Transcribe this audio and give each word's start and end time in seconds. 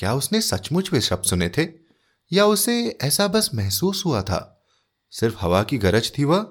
क्या 0.00 0.14
उसने 0.14 0.40
सचमुच 0.40 0.92
वे 0.92 1.00
शब्द 1.00 1.22
सुने 1.22 1.48
थे? 1.48 1.68
या 2.32 2.46
उसे 2.46 2.98
ऐसा 3.02 3.28
बस 3.28 3.50
महसूस 3.54 4.02
हुआ 4.06 4.22
था? 4.22 4.66
सिर्फ़ 5.10 5.36
हवा 5.40 5.62
की 5.62 5.78
गरज 5.78 6.12
थी 6.18 6.24
वह? 6.24 6.46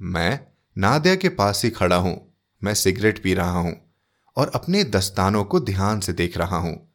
मैं 0.00 0.40
नादिया 0.78 1.14
के 1.14 1.28
पास 1.28 1.64
ही 1.64 1.70
खड़ा 1.70 1.96
हूँ। 1.96 2.34
मैं 2.64 2.74
सिगरेट 2.74 3.22
पी 3.22 3.34
रहा 3.34 3.58
हूँ 3.58 3.94
और 4.36 4.52
अपने 4.54 4.84
दस्तानों 4.84 5.44
को 5.44 5.60
ध्यान 5.60 6.00
से 6.00 6.12
देख 6.12 6.38
रहा 6.38 6.56
हूँ। 6.56 6.92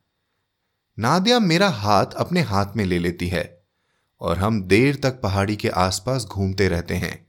नादिया 0.99 1.39
मेरा 1.39 1.69
हाथ 1.69 2.05
अपने 2.05 2.41
हाथ 2.41 2.65
में 2.75 2.85
ले 2.85 2.99
लेती 2.99 3.27
है 3.27 3.63
और 4.21 4.37
हम 4.37 4.63
देर 4.63 4.95
तक 4.95 5.21
पहाड़ी 5.21 5.55
के 5.55 5.69
आसपास 5.69 6.25
घूमते 6.25 6.67
रहते 6.67 6.95
हैं। 6.95 7.27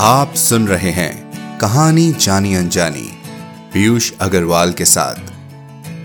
आप 0.00 0.34
सुन 0.34 0.68
रहे 0.68 0.90
हैं 0.90 1.25
कहानी 1.60 2.12
जानी 2.12 2.54
अनजानी, 2.54 3.12
पीयूष 3.72 4.12
अग्रवाल 4.20 4.72
के 4.72 4.84
साथ। 4.84 5.14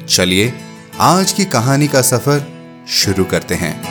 चलिए, 0.06 0.54
आज 1.00 1.32
की 1.32 1.46
कहानी 1.46 1.88
का 1.88 2.02
सफ़र 2.02 2.48
शुरू 2.88 3.26
करते 3.26 3.56
हैं। 3.56 3.84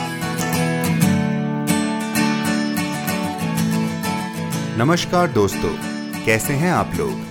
नमस्कार 4.77 5.27
दोस्तों, 5.27 5.77
कैसे 6.25 6.53
हैं 6.53 6.71
आप 6.71 6.91
लोग? 6.95 7.21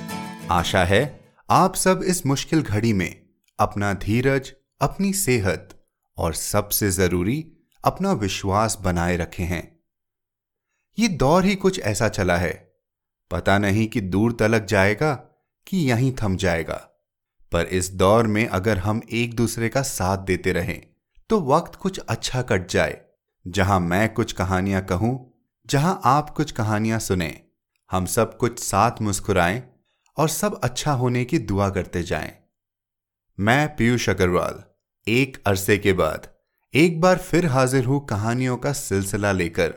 आशा 0.51 0.85
है 0.85 1.21
आप 1.51 1.74
सब 1.74 2.01
इस 2.05 2.27
मुश्किल 2.27 2.62
घड़ी 2.62 2.93
में 2.93 3.23
अपना 3.59 3.93
धीरज, 3.93 4.52
अपनी 4.80 5.12
सेहत 5.12 5.87
और 6.16 6.35
सबसे 6.35 6.91
ज़रूरी 6.91 7.52
अपना 7.85 8.12
विश्वास 8.12 8.79
बनाए 8.80 9.16
रखे 9.16 9.43
हैं। 9.43 9.80
ये 10.99 11.09
दौर 11.09 11.45
ही 11.45 11.55
कुछ 11.55 11.80
ऐसा 11.80 12.09
चला 12.09 12.37
है 12.37 12.70
पता 13.30 13.59
नहीं 13.59 13.87
कि 13.89 14.01
दूर 14.01 14.33
तलक 14.33 14.65
जाएगा 14.65 15.15
कि 15.66 15.79
यहीं 15.91 16.12
थम 16.12 16.37
जाएगा। 16.37 16.87
पर 17.52 17.66
इस 17.66 17.91
दौर 17.93 18.27
में 18.27 18.46
अगर 18.49 18.79
हम 18.79 19.01
एक 19.13 19.35
दूसरे 19.35 19.68
का 19.68 19.82
साथ 19.82 20.18
देते 20.18 20.52
रहें 20.52 20.80
तो 21.30 21.40
वक्त 21.40 21.74
कुछ 21.74 21.99
अच्छा 21.99 22.43
कट 22.43 22.68
जाए। 22.68 23.01
जहाँ 23.45 23.79
मैं 23.80 24.09
कुछ 24.15 24.32
कहानियाँ 24.32 24.82
कहूँ, 24.82 25.13
जहाँ 25.68 26.01
आप 26.05 26.30
कुछ 26.30 26.52
कहानियाँ 26.52 26.99
सुने, 26.99 27.40
हम 27.90 28.07
सब 28.07 28.37
कुछ 28.37 28.59
साथ 28.59 29.01
मुस्कुराएँ 29.02 29.62
और 30.16 30.29
सब 30.29 30.60
अच्छा 30.60 30.93
होने 30.93 31.24
की 31.24 31.38
दुआ 31.38 31.68
करते 31.71 32.02
जाएँ। 32.02 32.33
मैं 33.38 33.77
पीयूष 33.77 34.09
अग्रवाल, 34.09 34.62
एक 35.07 35.43
अरसे 35.46 35.79
के 35.79 35.93
बाद 35.93 36.29
एक 36.74 37.01
बार 37.01 37.18
फिर 37.18 37.46
हाजिर 37.46 37.85
हूँ 37.85 38.05
कहानियों 38.07 38.57
का 38.57 38.73
सिलसिला 38.73 39.33
लेकर, 39.33 39.74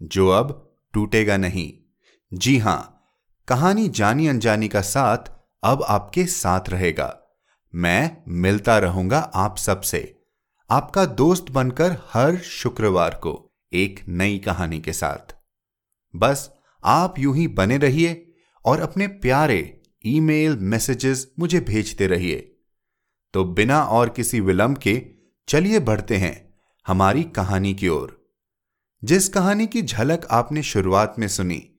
जो 0.00 0.28
अब 0.28 0.76
टूटेगा 0.94 1.36
नहीं। 1.36 1.72
जी 2.32 2.56
हाँ 2.58 2.93
कहानी 3.48 3.88
जानी 3.88 4.26
अनजानी 4.28 4.68
का 4.68 4.80
साथ 4.80 5.18
अब 5.62 5.82
आपके 5.82 6.26
साथ 6.26 6.60
रहेगा। 6.68 7.20
मैं 7.74 8.16
मिलता 8.28 8.78
रहूँगा 8.78 9.18
आप 9.18 9.56
सबसे। 9.56 10.20
आपका 10.70 11.04
दोस्त 11.04 11.50
बनकर 11.50 11.96
हर 12.12 12.36
शुक्रवार 12.36 13.10
को 13.10 13.52
एक 13.72 14.00
नई 14.08 14.38
कहानी 14.38 14.80
के 14.80 14.92
साथ। 14.92 15.34
बस 16.16 16.50
आप 16.84 17.18
यूँ 17.18 17.36
ही 17.36 17.48
बने 17.48 17.76
रहिए 17.76 18.34
और 18.64 18.80
अपने 18.80 19.06
प्यारे 19.06 19.82
ईमेल 20.06 20.56
मैसेजेस 20.56 21.32
मुझे 21.38 21.60
भेजते 21.60 22.06
रहिए। 22.06 22.56
तो 23.34 23.44
बिना 23.44 23.82
और 23.82 24.08
किसी 24.08 24.40
विलंब 24.40 24.78
के 24.78 25.06
चलिए 25.48 25.78
बढ़ते 25.80 26.16
हैं 26.16 26.54
हमारी 26.86 27.22
कहानी 27.22 27.74
की 27.74 27.88
ओर। 27.88 28.34
जिस 29.04 29.28
कहानी 29.28 29.66
की 29.66 29.82
झलक 29.82 30.26
आपने 30.30 30.62
शुरुआत 30.62 31.14
में 31.18 31.28
सुनी, 31.28 31.70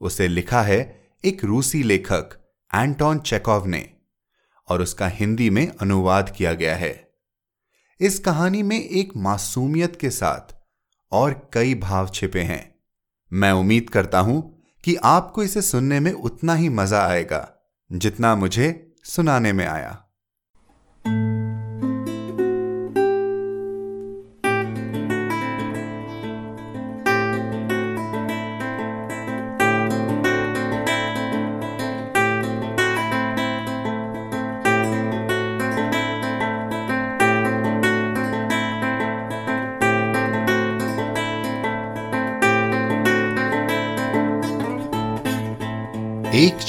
उसे 0.00 0.28
लिखा 0.28 0.62
है 0.62 1.05
एक 1.26 1.44
रूसी 1.44 1.82
लेखक, 1.82 2.30
एंटोन 2.74 3.18
चेकॉव 3.18 3.66
ने, 3.66 3.90
और 4.68 4.82
उसका 4.82 5.08
हिंदी 5.08 5.50
में 5.50 5.72
अनुवाद 5.80 6.34
किया 6.36 6.52
गया 6.52 6.76
है। 6.76 7.10
इस 8.00 8.18
कहानी 8.18 8.62
में 8.62 8.88
एक 8.88 9.12
मासूमियत 9.16 9.96
के 9.96 10.10
साथ 10.10 10.54
और 11.12 11.50
कई 11.52 11.74
भाव 11.74 12.08
छिपे 12.08 12.40
हैं। 12.40 12.74
मैं 13.32 13.52
उम्मीद 13.52 13.90
करता 13.90 14.18
हूँ 14.18 14.62
कि 14.84 14.96
आपको 14.96 15.42
इसे 15.42 15.62
सुनने 15.62 16.00
में 16.00 16.12
उतना 16.12 16.54
ही 16.54 16.68
मज़ा 16.68 17.06
आएगा, 17.06 17.52
जितना 17.92 18.34
मुझे 18.34 18.94
सुनाने 19.04 19.52
में 19.52 19.66
आया। 19.66 20.02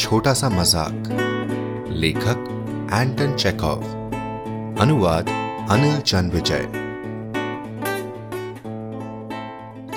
छोटा 0.09 0.34
सा 0.34 0.50
मज़ाक। 0.50 1.07
लेखक 1.91 2.90
एंटन 2.94 3.35
चेकॉव 3.35 3.81
अनुवाद 4.81 5.29
अनिल 5.69 6.00
चंद 6.01 6.34
विजय 6.34 6.62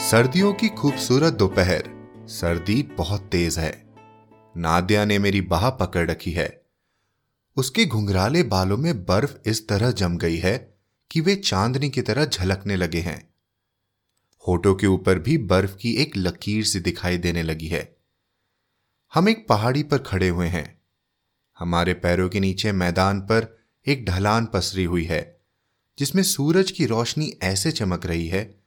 सर्दियों 0.00 0.52
की 0.52 0.68
खूबसूरत 0.68 1.32
दोपहर। 1.32 1.84
सर्दी 2.28 2.82
बहुत 2.98 3.28
तेज 3.32 3.58
है। 3.58 3.70
नादिया 4.56 5.04
ने 5.04 5.18
मेरी 5.18 5.40
बाह 5.40 5.68
पकड़ 5.70 6.10
रखी 6.10 6.30
है। 6.30 6.48
उसके 7.56 7.84
घुंघराले 7.84 8.42
बालों 8.42 8.76
में 8.76 9.04
बर्फ़ 9.04 9.36
इस 9.46 9.68
तरह 9.68 9.90
जम 9.92 10.16
गई 10.16 10.36
है 10.36 10.56
कि 11.10 11.20
वे 11.20 11.36
चांदनी 11.36 11.90
की 11.90 12.02
तरह 12.02 12.24
झलकने 12.24 12.76
लगे 12.76 13.00
हैं। 13.00 13.30
होठों 14.44 14.74
के 14.74 14.86
ऊपर 14.86 15.18
भी 15.18 15.38
बर्फ़ 15.38 15.76
की 15.76 15.94
एक 15.94 16.16
लकीर 16.16 16.64
सी 16.64 16.80
दिखाई 16.80 17.18
देने 17.18 17.42
लगी 17.42 17.68
है। 17.68 17.99
हम 19.14 19.28
एक 19.28 19.48
पहाड़ी 19.48 19.82
पर 19.82 19.98
खड़े 19.98 20.28
हुए 20.28 20.46
हैं। 20.46 20.80
हमारे 21.58 21.94
पैरों 21.94 22.28
के 22.28 22.40
नीचे 22.40 22.72
मैदान 22.72 23.20
पर 23.20 23.58
एक 23.86 24.04
ढलान 24.04 24.46
पसरी 24.46 24.84
हुई 24.84 25.04
है, 25.04 25.40
जिसमें 25.98 26.22
सूरज 26.22 26.70
की 26.70 26.86
रोशनी 26.86 27.32
ऐसे 27.42 27.72
चमक 27.72 28.06
रही 28.06 28.28
है, 28.28 28.60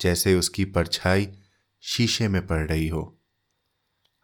जैसे 0.00 0.34
उसकी 0.34 0.64
परछाई 0.64 1.38
शीशे 1.80 2.28
में 2.28 2.46
पड़ 2.46 2.66
रही 2.66 2.88
हो। 2.88 3.18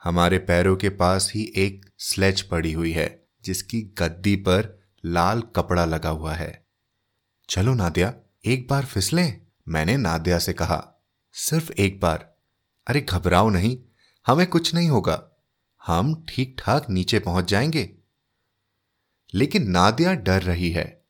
हमारे 0.03 0.39
पैरों 0.39 0.77
के 0.77 0.89
पास 0.89 1.33
ही 1.35 1.53
एक 1.57 1.91
स्लेज 1.99 2.43
पड़ी 2.43 2.73
हुई 2.73 2.93
है, 2.93 3.27
जिसकी 3.45 3.83
गद्दी 3.83 4.37
पर 4.37 4.81
लाल 5.05 5.41
कपड़ा 5.41 5.85
लगा 5.85 6.11
हुआ 6.11 6.35
है। 6.35 6.67
चलो 7.49 7.75
नादिया, 7.75 8.15
एक 8.45 8.69
बार 8.69 8.85
फिसलें 8.85 9.41
मैंने 9.69 9.97
नादिया 9.97 10.39
से 10.39 10.53
कहा। 10.53 10.95
सिर्फ़ 11.33 11.73
एक 11.73 12.01
बार। 12.01 12.37
अरे 12.87 13.01
घबराओ 13.01 13.49
नहीं, 13.49 13.79
हमें 14.27 14.47
कुछ 14.47 14.75
नहीं 14.75 14.89
होगा। 14.89 15.30
हम 15.87 16.25
ठीक 16.29 16.57
ठाक 16.59 16.91
नीचे 16.91 17.19
पहुँच 17.19 17.51
जाएँगे। 17.51 17.91
लेकिन 19.35 19.71
नादिया 19.71 20.15
डर 20.15 20.43
रही 20.43 20.71
है। 20.71 21.05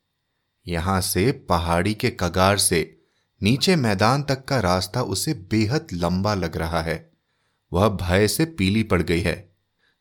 यहाँ 0.67 1.01
से 1.01 1.33
पहाड़ी 1.33 1.95
के 1.95 2.11
कगार 2.11 2.59
से 2.59 3.01
नीचे 3.43 3.77
मैदान 3.77 4.23
तक 4.23 4.45
का 4.45 4.61
रास्ता 4.61 5.03
उसे 5.03 5.35
बेहद 5.35 5.87
लंबा 5.93 6.35
लग 6.35 6.57
रहा 6.57 6.83
है। 6.83 7.11
वह 7.73 7.89
भय 7.89 8.29
से 8.29 8.45
पीली 8.45 8.83
पड़ 8.83 9.03
गई 9.03 9.21
है। 9.21 9.51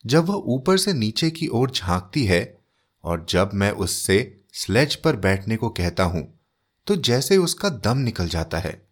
जब 0.05 0.25
वह 0.25 0.43
ऊपर 0.45 0.77
से 0.77 0.93
नीचे 0.93 1.29
की 1.31 1.47
ओर 1.47 1.71
झांकती 1.71 2.25
है 2.25 2.59
और 3.03 3.25
जब 3.29 3.51
मैं 3.53 3.71
उससे 3.71 4.41
स्लेज 4.53 4.95
पर 4.95 5.15
बैठने 5.15 5.55
को 5.55 5.69
कहता 5.69 6.03
हूँ 6.03 6.39
तो 6.87 6.95
जैसे 6.95 7.37
उसका 7.37 7.69
दम 7.69 7.97
निकल 7.97 8.27
जाता 8.27 8.57
है। 8.57 8.87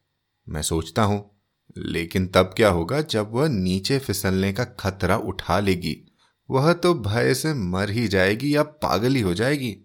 मैं 0.48 0.62
सोचता 0.62 1.04
हूँ 1.04 1.37
लेकिन 1.78 2.28
तब 2.28 2.44
क्या 2.44 2.70
होगा 2.70 3.02
जब 3.02 3.32
वह 3.32 3.48
नीचे 3.48 4.00
फिसलने 4.00 4.54
का 4.54 4.64
खतरा 4.64 5.18
उठा 5.18 5.60
लेगी। 5.60 6.12
वह 6.50 6.74
तो 6.74 6.94
भय 6.94 7.34
से 7.34 7.54
मर 7.54 7.90
ही 7.90 8.08
जाएगी 8.08 8.56
या 8.56 8.64
पागल 8.64 9.16
ही 9.16 9.22
हो 9.22 9.34
जाएगी। 9.34 9.78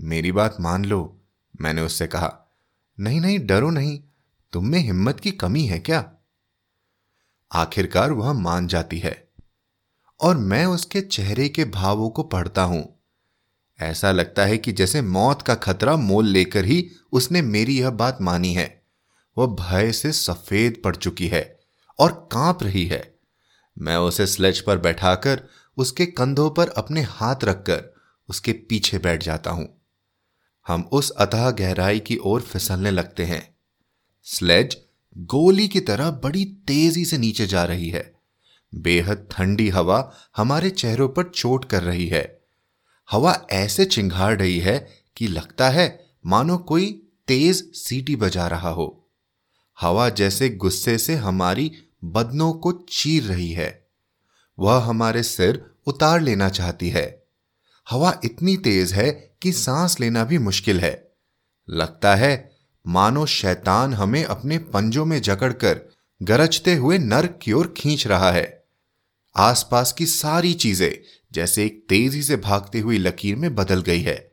मेरी 0.00 0.32
बात 0.32 0.56
मान 0.60 0.84
लो, 0.84 1.22
मैंने 1.60 1.82
उससे 1.82 2.06
कहा। 2.06 2.54
नहीं 3.00 3.20
नहीं, 3.20 3.46
डरो 3.46 3.70
नहीं, 3.70 4.02
तुम 4.52 4.66
में 4.66 4.78
हिम्मत 4.78 5.20
की 5.20 5.30
कमी 5.30 5.64
है 5.64 5.78
क्या? 5.78 6.12
आखिरकार 7.52 8.12
वह 8.12 8.32
मान 8.32 8.66
जाती 8.66 8.98
है। 8.98 9.28
और 10.20 10.36
मैं 10.36 10.66
उसके 10.66 11.00
चेहरे 11.00 11.48
के 11.48 11.64
भावों 11.64 12.10
को 12.10 12.22
पढ़ता 12.22 12.62
हूँ। 12.62 13.02
ऐसा 13.80 14.12
लगता 14.12 14.44
है 14.44 14.58
कि 14.58 14.72
जैसे 14.72 15.02
मौत 15.02 15.42
का 15.42 15.54
खतरा 15.54 15.96
मोल 15.96 16.26
लेकर 16.26 16.64
ही 16.64 16.90
उसने 17.12 17.42
मेरी 17.42 17.80
यह 17.80 17.90
बात 17.90 18.18
मानी 18.20 18.54
है। 18.54 18.81
वह 19.38 19.46
भय 19.46 19.92
से 19.92 20.12
सफ़ेद 20.12 20.82
पड़ 20.84 20.96
चुकी 20.96 21.28
है 21.28 21.60
और 21.98 22.28
काँप 22.32 22.62
रही 22.62 22.86
है। 22.86 23.14
मैं 23.78 23.96
उसे 23.96 24.26
स्लेज 24.26 24.60
पर 24.60 24.78
बैठाकर 24.78 25.42
उसके 25.76 26.06
कंधों 26.06 26.50
पर 26.50 26.68
अपने 26.68 27.02
हाथ 27.02 27.36
रखकर 27.44 27.94
उसके 28.28 28.52
पीछे 28.52 28.98
बैठ 28.98 29.22
जाता 29.22 29.50
हूँ। 29.50 29.82
हम 30.68 30.88
उस 30.92 31.10
अतः 31.10 31.50
गहराई 31.50 32.00
की 32.00 32.16
ओर 32.16 32.40
फिसलने 32.40 32.90
लगते 32.90 33.24
हैं। 33.24 33.56
स्लेज 34.22 34.76
गोली 35.18 35.68
की 35.68 35.80
तरह 35.80 36.10
बड़ी 36.10 36.44
तेज़ी 36.44 37.04
से 37.04 37.18
नीचे 37.18 37.46
जा 37.46 37.64
रही 37.64 37.88
है। 37.88 38.14
बेहद 38.74 39.28
ठंडी 39.30 39.68
हवा 39.68 40.12
हमारे 40.36 40.70
चेहरों 40.70 41.08
पर 41.08 41.22
चोट 41.22 41.64
कर 41.64 41.82
रही 41.82 42.06
है। 42.06 42.40
हवा 43.10 43.46
ऐसे 43.50 43.84
चिंगार 43.84 44.36
रही 44.36 44.58
है 44.58 44.88
कि 45.16 45.28
लगता 45.28 45.70
है 45.70 46.06
मानो 46.26 46.58
कोई 46.58 47.08
तेज 47.28 47.72
सीटी 47.74 48.16
बजा 48.16 48.46
रहा 48.46 48.68
हो। 48.68 49.01
हवा 49.82 50.08
जैसे 50.08 50.48
गुस्से 50.48 50.98
से 50.98 51.14
हमारी 51.14 51.72
बदनों 52.04 52.52
को 52.52 52.72
चीर 52.72 53.22
रही 53.22 53.52
है। 53.52 53.88
वह 54.58 54.82
हमारे 54.82 55.22
सिर 55.22 55.70
उतार 55.86 56.20
लेना 56.20 56.48
चाहती 56.48 56.88
है। 56.88 57.26
हवा 57.90 58.20
इतनी 58.24 58.56
तेज 58.56 58.92
है 58.92 59.10
कि 59.42 59.52
सांस 59.52 60.00
लेना 60.00 60.24
भी 60.24 60.38
मुश्किल 60.38 60.80
है। 60.80 61.12
लगता 61.70 62.14
है, 62.14 62.52
मानो 62.86 63.26
शैतान 63.26 63.94
हमें 63.94 64.24
अपने 64.24 64.58
पंजों 64.58 65.04
में 65.04 65.22
जकड़कर 65.22 65.80
गरजते 66.22 66.74
हुए 66.74 66.98
नर्क 66.98 67.38
की 67.42 67.52
ओर 67.52 67.74
खींच 67.76 68.06
रहा 68.06 68.32
है। 68.32 68.64
आसपास 69.36 69.92
की 69.92 70.06
सारी 70.06 70.54
चीज़ें 70.54 71.24
जैसे 71.32 71.66
एक 71.66 71.86
तेज़ी 71.88 72.22
से 72.22 72.36
भागती 72.36 72.80
हुई 72.80 72.98
लकीर 72.98 73.36
में 73.36 73.54
बदल 73.54 73.82
गई 73.82 74.00
है। 74.00 74.32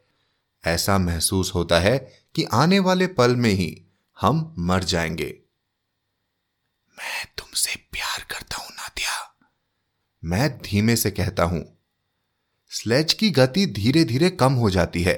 ऐसा 0.66 0.98
महसूस 0.98 1.56
होता 1.56 1.80
है 1.80 1.98
कि 2.36 2.44
आने 2.44 2.80
वाले 2.80 3.08
पल 3.08 3.36
में 3.36 3.52
ही 3.52 3.86
हम 4.22 4.56
मर 4.60 4.84
जाएँगे। 4.84 5.39
मैं 7.00 7.26
तुमसे 7.38 7.76
प्यार 7.92 8.24
करता 8.32 8.58
हूँ, 8.58 8.70
नादिया। 8.72 9.12
मैं 10.24 10.50
धीमे 10.58 10.96
से 10.96 11.12
कहता 11.12 11.44
हूँ, 11.44 11.64
स्लेज 12.72 13.14
की 13.14 13.30
गति 13.30 13.66
धीरे 13.66 14.04
धीरे 14.04 14.30
कम 14.30 14.54
हो 14.54 14.70
जाती 14.70 15.04
है। 15.04 15.18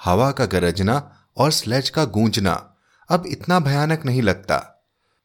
हवा 0.00 0.30
का 0.32 0.46
गरजना 0.46 0.96
और 1.36 1.50
स्लेज 1.52 1.90
का 1.90 2.04
गूंजना 2.04 2.52
अब 3.10 3.26
इतना 3.26 3.60
भयानक 3.60 4.04
नहीं 4.06 4.22
लगता। 4.22 4.62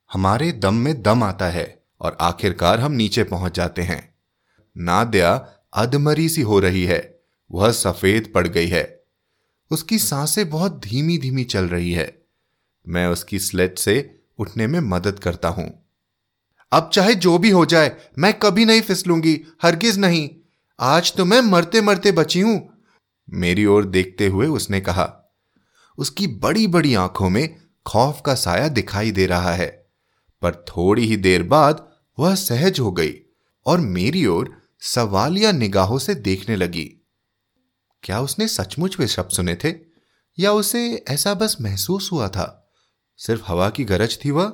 हमारे 0.10 0.52
दम 0.52 0.76
में 0.76 1.02
दम 1.02 1.24
आता 1.24 1.50
है 1.50 1.84
और 2.02 2.18
आखिरकार 2.22 2.80
हम 2.80 2.92
नीचे 2.92 3.24
पहुँच 3.24 3.56
जाते 3.56 3.82
हैं। 3.82 4.16
नाद्या 4.76 5.34
अधमरी 5.74 6.30
सी 6.30 6.42
हो 6.42 6.60
रही 6.60 6.86
है, 6.86 7.20
वह 7.52 7.72
सफ़ेद 7.72 8.32
पड़ 8.36 8.48
गई 8.48 8.68
है। 8.68 9.04
उसकी 9.72 10.00
साँसें 10.00 10.50
बहुत 10.50 10.80
धीमी 10.80 11.18
धीमी 11.18 11.44
चल 11.44 11.66
रही 11.66 11.92
है। 11.94 12.26
मैं 12.88 13.08
उसकी 13.08 13.40
स्लेट 13.40 13.80
से 13.80 14.21
उठने 14.42 14.68
में 14.68 14.80
मदद 14.80 15.20
करता 15.20 15.50
हूँ। 15.50 15.70
अब 16.72 16.90
चाहे 16.94 17.16
जो 17.16 17.38
भी 17.38 17.50
हो 17.50 17.66
जाए, 17.66 17.96
मैं 18.20 18.34
कभी 18.34 18.66
नहीं 18.66 18.82
फिसलूँगी, 18.82 19.40
हरगिज 19.64 19.98
नहीं। 19.98 20.30
आज 20.80 21.14
तो 21.14 21.26
मैं 21.26 21.42
मरते 21.42 21.82
मरते 21.82 22.12
बची 22.12 22.42
हूँ। 22.42 22.86
मेरी 23.30 23.66
ओर 23.66 23.86
देखते 23.86 24.28
हुए 24.28 24.48
उसने 24.48 24.82
कहा, 24.82 25.08
उसकी 25.98 26.28
बड़ी 26.28 26.68
बड़ी 26.68 26.94
आँखों 26.96 27.30
में 27.30 27.56
खौफ 27.86 28.22
का 28.26 28.36
साया 28.36 28.68
दिखाई 28.68 29.12
दे 29.12 29.26
रहा 29.26 29.54
है। 29.54 29.68
पर 30.42 30.56
थोड़ी 30.68 31.06
ही 31.06 31.18
देर 31.18 31.44
बाद 31.44 31.88
वह 32.20 32.36
सहज 32.36 32.80
हो 32.80 32.92
गई 32.92 33.14
और 33.66 33.80
मेरी 33.80 34.26
ओर 34.26 34.56
सवालिया 34.82 35.52
निगाहों 35.52 35.98
से 36.00 36.16
देखने 36.16 36.56
लगी। 36.56 36.86
क्या 38.04 38.22
उसने 38.22 38.48
सचमुच 38.48 39.00
वे 39.00 39.08
शब्द 39.08 39.30
सुने 39.30 39.56
थे? 39.56 39.74
या 40.40 40.52
उसे 40.52 41.06
ऐसा 41.08 41.34
बस 41.34 41.58
महसूस 41.62 42.12
हुआ 42.12 42.28
था? 42.28 42.58
सिर्फ़ 43.22 43.42
हवा 43.46 43.70
की 43.70 43.84
गरज 43.84 44.26
थी 44.26 44.32
वह? 44.32 44.54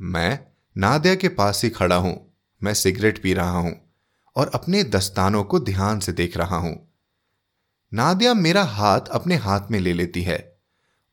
मैं 0.00 0.46
नादिया 0.76 1.14
के 1.14 1.28
पास 1.28 1.64
ही 1.64 1.70
खड़ा 1.70 1.96
हूँ। 1.96 2.34
मैं 2.62 2.74
सिगरेट 2.74 3.22
पी 3.22 3.34
रहा 3.34 3.58
हूँ 3.58 3.94
और 4.36 4.50
अपने 4.54 4.84
दस्तानों 4.84 5.44
को 5.44 5.60
ध्यान 5.60 6.00
से 6.00 6.12
देख 6.12 6.36
रहा 6.36 6.56
हूँ। 6.56 6.92
नादिया 7.94 8.34
मेरा 8.34 8.64
हाथ 8.64 9.00
अपने 9.00 9.36
हाथ 9.36 9.60
में 9.70 9.80
ले 9.80 9.92
लेती 9.92 10.22
है 10.22 10.58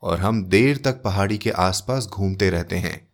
और 0.01 0.19
हम 0.19 0.45
देर 0.45 0.77
तक 0.77 1.01
पहाड़ी 1.01 1.38
के 1.38 1.50
आसपास 1.50 2.05
घूमते 2.05 2.50
रहते 2.50 2.75
हैं। 2.75 3.13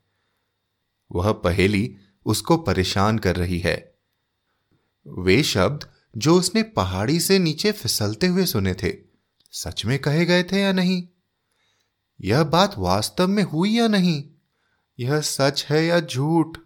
वह 1.11 1.31
पहेली 1.31 1.95
उसको 2.25 2.57
परेशान 2.57 3.19
कर 3.19 3.35
रही 3.35 3.59
है। 3.59 3.95
वे 5.07 5.43
शब्द 5.43 5.89
जो 6.17 6.39
उसने 6.39 6.63
पहाड़ी 6.63 7.19
से 7.19 7.39
नीचे 7.39 7.71
फिसलते 7.71 8.27
हुए 8.27 8.45
सुने 8.45 8.73
थे, 8.73 8.97
सच 9.51 9.85
में 9.85 9.99
कहे 9.99 10.25
गए 10.25 10.43
थे 10.43 10.61
या 10.61 10.71
नहीं? 10.71 11.07
यह 12.21 12.43
बात 12.43 12.75
वास्तव 12.77 13.27
में 13.27 13.43
हुई 13.43 13.71
या 13.71 13.87
नहीं? 13.87 14.23
यह 14.99 15.21
सच 15.21 15.65
है 15.69 15.85
या 15.85 15.99
झूठ? 15.99 16.57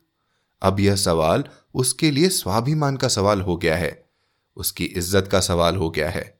अब 0.61 0.79
यह 0.79 0.95
सवाल 0.95 1.43
उसके 1.73 2.11
लिए 2.11 2.29
स्वाभिमान 2.29 2.97
का 2.97 3.07
सवाल 3.07 3.41
हो 3.41 3.57
गया 3.57 3.77
है। 3.77 4.09
उसकी 4.55 4.85
इज़्ज़त 4.85 5.29
का 5.31 5.39
सवाल 5.39 5.75
हो 5.75 5.89
गया 5.89 6.09
है। 6.09 6.39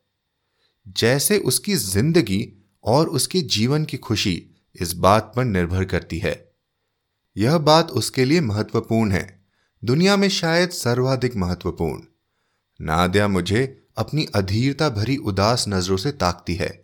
जैसे 0.88 1.38
उसकी 1.38 1.76
ज़िंदगी 1.76 2.54
और 2.84 3.10
उसके 3.10 3.42
जीवन 3.42 3.86
की 3.86 3.98
खुशी 3.98 4.50
इस 4.76 4.94
बात 4.94 5.34
पर 5.36 5.44
निर्भर 5.44 5.86
करती 5.86 6.20
है। 6.20 6.54
यह 7.38 7.58
बात 7.58 7.92
उसके 7.92 8.26
लिए 8.26 8.42
महत्वपूर्ण 8.42 9.12
है। 9.12 9.46
दुनिया 9.84 10.18
में 10.18 10.30
शायद 10.30 10.70
सर्वाधिक 10.70 11.36
महत्वपूर्ण। 11.36 12.02
नादिया 12.82 13.28
मुझे 13.28 13.88
अपनी 13.98 14.28
अधीरता 14.36 14.90
भरी 14.90 15.18
उदास 15.18 15.66
नज़रों 15.68 15.98
से 15.98 16.12
ताकती 16.12 16.56
है। 16.56 16.83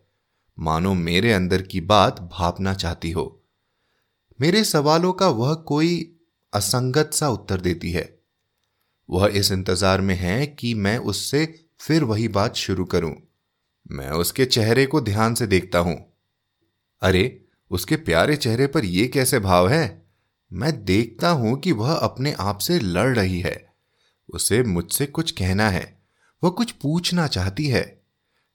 मानो 0.60 0.94
मेरे 0.94 1.34
अंदर 1.34 1.62
की 1.62 1.82
बात 1.82 2.20
भापना 2.22 2.74
चाहती 2.74 3.12
हो। 3.12 3.44
मेरे 4.42 4.64
सवालों 4.64 5.14
का 5.14 5.28
वह 5.28 5.54
कोई 5.54 6.20
असंगत 6.54 7.12
सा 7.14 7.30
उत्तर 7.30 7.62
देती 7.62 7.92
है। 7.92 8.20
वह 9.10 9.28
इस 9.28 9.52
इंतज़ार 9.52 10.02
में 10.02 10.16
है 10.16 10.48
कि 10.48 10.74
मैं 10.74 10.98
उससे 10.98 11.66
फिर 11.80 12.04
वही 12.04 12.28
बात 12.28 12.56
शुरू 12.56 12.86
करूँ। 12.86 13.16
मैं 13.92 14.10
उसके 14.10 14.46
चेहरे 14.46 14.86
को 14.86 15.02
ध्यान 15.02 15.34
से 15.34 15.48
देखता 15.48 15.80
हूँ। 15.80 16.14
अरे, 17.02 17.46
उसके 17.72 17.96
प्यारे 17.96 18.36
चेहरे 18.36 18.68
पर 18.68 18.86
यह 18.86 19.12
कैसे 19.14 19.40
भाव 19.40 19.70
है? 19.70 20.06
मैं 20.54 20.86
देखता 20.86 21.30
हूँ 21.30 21.60
कि 21.60 21.72
वह 21.72 21.94
अपने 21.94 22.34
आप 22.40 22.58
से 22.58 22.80
लड़ 22.80 23.16
रही 23.16 23.40
है। 23.40 23.74
उसे 24.30 24.64
मुझसे 24.64 25.06
कुछ 25.06 25.32
कहना 25.32 25.70
है, 25.70 26.02
वह 26.44 26.50
कुछ 26.50 26.72
पूछना 26.72 27.28
चाहती 27.28 27.66
है। 27.66 28.02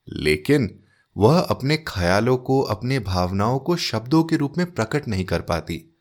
लेकिन 0.08 0.80
वह 1.16 1.40
अपने 1.40 1.76
ख्यालों 1.76 2.36
को, 2.36 2.60
अपने 2.60 2.98
भावनाओं 2.98 3.58
को 3.58 3.76
शब्दों 3.76 4.24
के 4.24 4.36
रूप 4.36 4.54
में 4.58 4.72
प्रकट 4.72 5.08
नहीं 5.08 5.24
कर 5.24 5.40
पाती। 5.40 6.00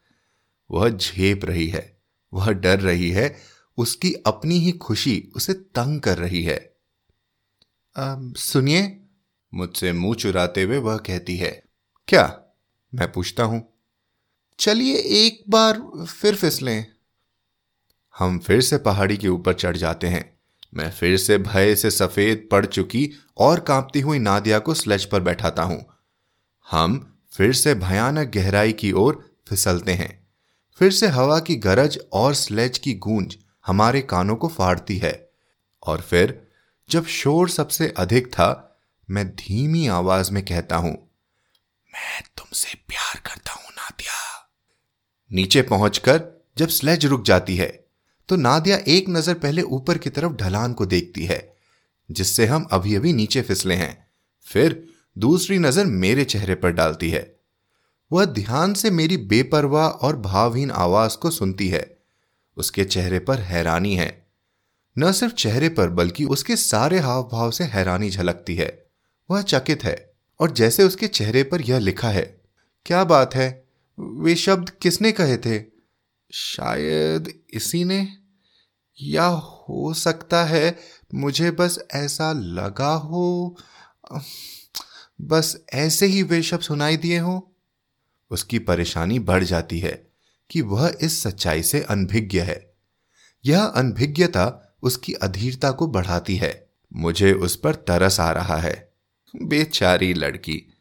वह 0.72 0.90
झेप 0.90 1.46
रही 1.46 1.68
है, 1.68 2.02
वह 2.34 2.52
डर 2.52 2.80
रही 2.80 3.12
है, 3.12 3.38
उसकी 3.78 4.14
अपनी 4.14 4.60
ही 4.60 4.72
खुशी 4.72 5.32
उसे 5.36 5.54
तंग 5.54 6.02
कर 6.02 6.18
रही 6.18 6.44
है। 6.44 6.76
सुनिए। 8.38 9.00
मुझसे 9.54 9.94
मुँह 9.94 10.16
चुराते 10.16 10.64
हुए 10.64 10.78
वह 10.78 10.98
कहती 10.98 11.38
है, 11.38 11.64
क्या? 12.08 12.44
मैं 12.96 13.12
पूछता 13.12 13.44
हूँ। 13.44 13.74
चलिए 14.60 14.96
एक 14.96 15.44
बार 15.50 16.06
फिर 16.06 16.36
फिसलें। 16.36 16.86
हम 18.18 18.40
फिर 18.40 18.62
से 18.62 18.78
पहाड़ी 18.78 19.18
के 19.18 19.28
ऊपर 19.28 19.54
चढ़ 19.54 19.78
जाते 19.78 20.08
हैं। 20.08 20.33
मैं 20.74 20.92
फिर 20.92 21.18
से 21.18 21.38
भय 21.38 21.76
से 21.76 21.92
सफ़ेद 21.92 22.48
पड़ 22.52 22.66
चुकी 22.66 23.12
और 23.38 23.60
कांपती 23.60 24.00
हुई 24.00 24.20
नादिया 24.20 24.60
को 24.60 24.74
स्लेज 24.74 25.06
पर 25.06 25.22
बैठाता 25.22 25.64
हूँ। 25.64 25.86
हम 26.72 27.20
फिर 27.34 27.54
से 27.54 27.76
भयानक 27.76 28.28
गहराई 28.28 28.72
की 28.72 28.92
ओर 28.92 29.36
फिसलते 29.48 29.92
हैं। 29.92 30.28
फिर 30.76 30.92
से 30.92 31.08
हवा 31.08 31.40
की 31.40 31.56
गरज 31.56 32.00
और 32.14 32.34
स्लेज 32.34 32.78
की 32.78 32.94
गूंज 32.94 33.38
हमारे 33.66 34.02
कानों 34.02 34.36
को 34.36 34.48
फाड़ती 34.48 34.98
है। 34.98 35.30
और 35.88 36.02
फिर, 36.02 36.48
जब 36.90 37.06
शोर 37.06 37.50
सबसे 37.50 37.94
अधिक 37.98 38.28
था, 38.28 38.80
मैं 39.10 39.30
धीमी 39.30 39.88
आवाज़ 39.88 40.32
में 40.32 40.46
कहता 40.46 40.76
हूँ, 40.76 40.92
मैं 41.94 42.22
तुमसे 42.38 42.78
प्यार 42.88 43.22
करता 43.26 43.54
हूँ, 43.54 43.72
नादिया। 43.72 44.50
नीचे 45.32 45.62
पहुंचकर 45.62 46.44
जब 46.58 46.68
स्लेज 46.68 47.06
रुक 47.06 47.24
जाती 47.24 47.56
है 47.56 47.83
तो 48.30 48.36
नादिया 48.36 48.78
एक 48.88 49.10
नज़र 49.10 49.34
पहले 49.34 49.62
ऊपर 49.62 49.98
की 49.98 50.10
तरफ़ 50.10 50.34
ढलान 50.34 50.74
को 50.74 50.86
देखती 50.86 51.26
है, 51.26 51.54
जिससे 52.12 52.46
हम 52.46 52.68
अभी 52.72 52.96
अभी 52.96 53.14
नीचे 53.14 53.42
फिसले 53.42 53.76
हैं। 53.76 54.08
फिर 54.46 54.88
दूसरी 55.18 55.58
नज़र 55.58 55.86
मेरे 55.86 56.24
चेहरे 56.24 56.56
पर 56.56 56.72
डालती 56.72 57.10
है। 57.10 57.36
वह 58.12 58.26
ध्यान 58.26 58.74
से 58.74 58.92
मेरी 58.92 59.18
बेपरवाह 59.18 59.88
और 59.88 60.18
भावहीन 60.18 60.72
आवाज़ 60.72 61.18
को 61.18 61.30
सुनती 61.30 61.68
है। 61.68 61.98
उसके 62.58 62.84
चेहरे 62.84 63.20
पर 63.20 63.40
हैरानी 63.40 63.96
है। 63.96 64.28
न 64.98 65.12
सिर्फ़ 65.12 65.34
चेहरे 65.34 65.70
पर, 65.70 65.90
बल्कि 65.90 66.26
उसके 66.26 66.56
सारे 66.56 67.00
हाव 67.00 67.30
भाव 67.32 67.52
से 67.52 67.64
हैरानी 67.64 68.10
झलकती 68.10 68.56
है। 68.56 68.86
वह 69.30 69.42
चकित 69.42 69.84
है, 69.84 70.14
और 70.40 70.52
जैसे 70.52 70.84
उसके 70.84 71.08
चेहरे 71.08 71.44
पर 71.44 71.62
यह 71.62 71.80
लिखा 71.80 72.10
है, 72.10 72.42
क्या 72.86 73.04
बात 73.04 73.36
है? 73.36 73.64
वे 74.00 74.36
शब्द 74.36 74.70
किसने 74.70 75.12
कहे 75.12 75.38
थे? 75.38 75.73
शायद 76.34 77.40
इसी 77.54 77.84
ने? 77.84 78.18
या 79.02 79.26
हो 79.26 79.94
सकता 79.94 80.44
है 80.44 80.80
मुझे 81.16 81.52
बस 81.52 81.80
ऐसा 81.92 82.34
लगा 82.34 82.94
हो? 82.94 83.58
बस 85.22 85.66
ऐसे 85.74 86.06
ही 86.06 86.24
वे 86.24 86.42
शब्द 86.42 86.62
सुनाई 86.62 86.98
दिए 86.98 87.20
हो। 87.20 87.56
उसकी 88.32 88.60
परेशानी 88.60 89.20
बढ़ 89.20 89.44
जाती 89.44 89.80
है 89.80 90.12
कि 90.50 90.62
वह 90.62 90.98
इस 91.02 91.24
सच्चाई 91.24 91.64
से 91.64 91.82
अनभिज्ञ 91.82 92.40
है। 92.40 92.74
यह 93.46 93.64
अनभिज्ञता 93.64 94.76
उसकी 94.84 95.14
अधीरता 95.14 95.72
को 95.72 95.88
बढ़ाती 95.88 96.36
है। 96.36 96.70
मुझे 96.94 97.34
उस 97.34 97.56
पर 97.56 97.76
तरस 97.76 98.20
आ 98.20 98.32
रहा 98.32 98.58
है। 98.58 98.94
बेचारी 99.36 100.14
लड़की, 100.14 100.74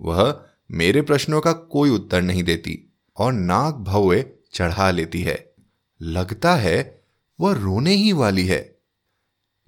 वह 0.00 0.46
मेरे 0.70 1.02
प्रश्नों 1.02 1.40
का 1.40 1.52
कोई 1.52 1.90
उत्तर 1.90 2.22
नहीं 2.22 2.42
देती 2.42 2.92
और 3.16 3.32
नाक 3.32 3.74
भवे 3.74 4.40
चढ़ा 4.54 4.90
लेती 4.90 5.22
है। 5.22 5.54
लगता 6.02 6.54
है 6.54 7.04
वह 7.40 7.54
रोने 7.54 7.94
ही 7.94 8.12
वाली 8.12 8.46
है। 8.46 8.78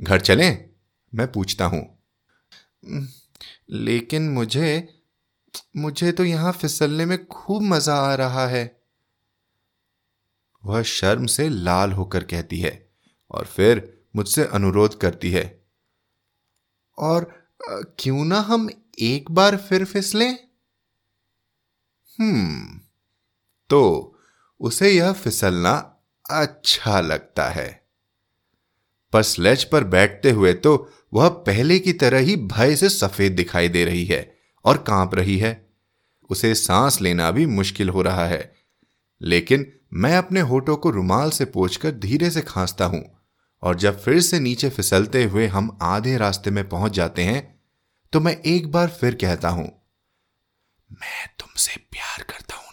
घर 0.00 0.20
चलें, 0.20 0.70
मैं 1.14 1.32
पूछता 1.32 1.64
हूँ। 1.64 2.02
लेकिन 3.70 4.28
मुझे 4.30 4.92
मुझे 5.76 6.12
तो 6.12 6.24
यहाँ 6.24 6.52
फिसलने 6.52 7.04
में 7.06 7.26
खूब 7.26 7.62
मज़ा 7.62 7.94
आ 7.94 8.14
रहा 8.14 8.46
है। 8.46 8.80
वह 10.64 10.82
शर्म 10.82 11.26
से 11.26 11.48
लाल 11.48 11.92
होकर 11.92 12.24
कहती 12.24 12.60
है 12.60 12.90
और 13.30 13.46
फिर 13.46 14.00
मुझसे 14.16 14.44
अनुरोध 14.44 14.98
करती 15.00 15.30
है। 15.30 15.64
और 16.98 17.32
क्यों 17.98 18.24
ना 18.24 18.40
हम 18.40 18.68
एक 18.98 19.30
बार 19.30 19.56
फिर 19.56 19.84
फिसलें? 19.84 20.38
हम्म 22.18 22.80
तो 23.70 24.15
उसे 24.60 24.90
यह 24.90 25.12
फिसलना 25.12 25.72
अच्छा 26.32 27.00
लगता 27.00 27.48
है। 27.48 27.68
पर 29.12 29.22
स्लेज 29.22 29.64
पर 29.64 29.84
बैठते 29.84 30.30
हुए 30.30 30.52
तो 30.54 30.76
वह 31.12 31.28
पहले 31.28 31.78
की 31.78 31.92
तरह 31.92 32.18
ही 32.18 32.36
भय 32.36 32.76
से 32.76 32.88
सफ़ेद 32.88 33.32
दिखाई 33.32 33.68
दे 33.68 33.84
रही 33.84 34.04
है 34.04 34.20
और 34.64 34.78
काँप 34.78 35.14
रही 35.14 35.36
है। 35.38 35.54
उसे 36.30 36.54
सांस 36.54 37.00
लेना 37.00 37.30
भी 37.30 37.46
मुश्किल 37.46 37.88
हो 37.88 38.02
रहा 38.02 38.26
है। 38.26 38.52
लेकिन 39.20 39.66
मैं 39.94 40.16
अपने 40.16 40.40
होठों 40.42 40.76
को 40.76 40.90
रुमाल 40.90 41.30
से 41.30 41.44
पोछकर 41.44 41.90
धीरे 41.90 42.30
से 42.30 42.40
खांसता 42.42 42.84
हूँ 42.84 43.04
और 43.62 43.76
जब 43.76 44.00
फिर 44.00 44.20
से 44.20 44.40
नीचे 44.40 44.68
फिसलते 44.70 45.22
हुए 45.25 45.46
हम 45.46 45.76
आधे 45.82 46.16
रास्ते 46.16 46.50
में 46.50 46.68
पहुँच 46.68 46.92
जाते 46.92 47.22
हैं 47.22 47.42
तो 48.12 48.20
मैं 48.20 48.36
एक 48.46 48.70
बार 48.72 48.88
फिर 48.90 49.14
कहता 49.14 49.48
हूँ, 49.48 49.64
मैं 50.90 51.26
तुमसे 51.38 51.80
प्यार 51.92 52.22
करता 52.25 52.56
हूँ। 52.56 52.65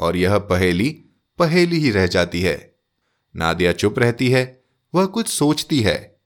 और 0.00 0.16
यह 0.16 0.38
पहेली 0.38 0.90
पहेली 1.38 1.78
ही 1.78 1.90
रह 1.90 2.06
जाती 2.06 2.40
है। 2.40 2.74
नादिया 3.34 3.72
चुप 3.72 3.98
रहती 3.98 4.30
है, 4.30 4.62
वह 4.94 5.06
कुछ 5.06 5.28
सोचती 5.28 5.80
है। 5.80 6.16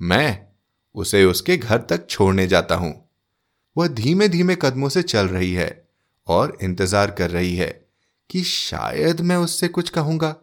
मैं 0.00 0.46
उसे 0.94 1.24
उसके 1.24 1.56
घर 1.56 1.78
तक 1.80 2.06
छोड़ने 2.10 2.46
जाता 2.46 2.74
हूँ। 2.74 2.92
वह 3.76 3.88
धीमे 3.88 4.28
धीमे 4.28 4.56
कदमों 4.62 4.88
से 4.88 5.02
चल 5.02 5.28
रही 5.28 5.52
है 5.52 5.88
और 6.26 6.56
इंतज़ार 6.62 7.10
कर 7.10 7.30
रही 7.30 7.54
है 7.56 7.68
कि 8.30 8.42
शायद 8.42 9.20
मैं 9.20 9.36
उससे 9.36 9.68
कुछ 9.68 9.90
कहूँगा। 9.90 10.34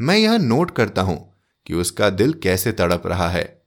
मैं 0.00 0.16
यह 0.16 0.38
नोट 0.38 0.70
करता 0.70 1.02
हूँ 1.02 1.18
कि 1.66 1.74
उसका 1.74 2.10
दिल 2.10 2.32
कैसे 2.32 2.72
तड़प 2.72 3.06
रहा 3.06 3.28
है, 3.28 3.62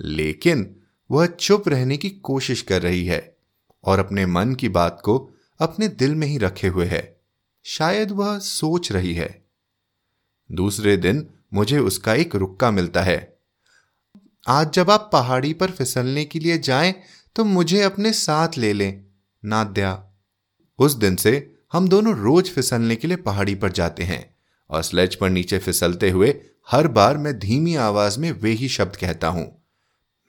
लेकिन 0.00 0.74
वह 1.10 1.26
चुप 1.26 1.68
रहने 1.68 1.96
की 1.96 2.10
कोशिश 2.10 2.62
कर 2.62 2.82
रही 2.82 3.04
है 3.06 3.36
और 3.84 3.98
अपने 3.98 4.26
मन 4.26 4.54
की 4.54 4.68
बात 4.68 5.00
को 5.04 5.18
अपने 5.60 5.88
दिल 5.88 6.14
में 6.14 6.26
ही 6.26 6.38
रखे 6.38 6.68
हुए 6.68 6.86
है। 6.86 7.15
शायद 7.66 8.10
वह 8.10 8.38
सोच 8.38 8.90
रही 8.92 9.14
है। 9.14 9.28
दूसरे 10.50 10.96
दिन 10.96 11.26
मुझे 11.54 11.78
उसका 11.78 12.14
एक 12.14 12.34
रुक्का 12.34 12.70
मिलता 12.70 13.02
है। 13.02 13.18
आज 14.46 14.72
जब 14.72 14.90
आप 14.90 15.08
पहाड़ी 15.12 15.52
पर 15.52 15.70
फिसलने 15.70 16.24
के 16.24 16.38
लिए 16.38 16.58
जाएँ 16.58 16.94
तो 17.36 17.44
मुझे 17.44 17.82
अपने 17.82 18.12
साथ 18.12 18.58
ले 18.58 18.72
लें, 18.72 19.04
नाद्या। 19.42 20.02
उस 20.78 20.92
दिन 20.92 21.16
से 21.16 21.32
हम 21.72 21.88
दोनों 21.88 22.14
रोज 22.16 22.50
फिसलने 22.50 22.96
के 22.96 23.08
लिए 23.08 23.16
पहाड़ी 23.16 23.54
पर 23.54 23.72
जाते 23.72 24.02
हैं 24.02 24.24
और 24.70 24.82
स्लेज 24.82 25.14
पर 25.14 25.30
नीचे 25.30 25.58
फिसलते 25.58 26.10
हुए 26.10 26.34
हर 26.68 26.88
बार 26.88 27.16
मैं 27.16 27.38
धीमी 27.38 27.74
आवाज़ 27.80 28.18
में 28.20 28.30
वे 28.32 28.50
ही 28.50 28.68
शब्द 28.68 28.96
कहता 28.96 29.28
हूँ, 29.28 29.44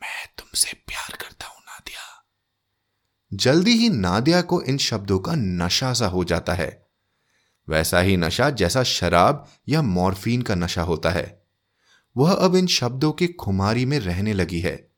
मैं 0.01 0.27
तुमसे 0.37 0.73
प्यार 0.87 1.15
करता 1.15 1.47
हूँ, 1.47 1.61
नादिया। 1.61 2.25
जल्दी 3.31 3.71
ही 3.71 3.89
नादिया 3.89 4.41
को 4.41 4.61
इन 4.61 4.77
शब्दों 4.79 5.19
का 5.19 5.35
नशा 5.35 5.93
सा 5.93 6.07
हो 6.07 6.23
जाता 6.23 6.53
है। 6.53 6.86
वैसा 7.69 7.99
ही 7.99 8.17
नशा 8.17 8.49
जैसा 8.49 8.83
शराब 8.83 9.47
या 9.69 9.81
मॉर्फिन 9.81 10.41
का 10.41 10.55
नशा 10.55 10.81
होता 10.81 11.09
है। 11.09 11.45
वह 12.17 12.33
अब 12.33 12.55
इन 12.55 12.67
शब्दों 12.67 13.11
की 13.11 13.27
खुमारी 13.27 13.85
में 13.85 13.99
रहने 13.99 14.33
लगी 14.33 14.59
है। 14.59 14.91